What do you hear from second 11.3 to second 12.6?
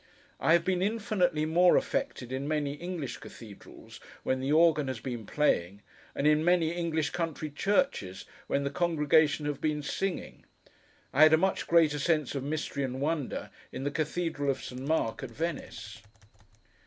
a much greater sense of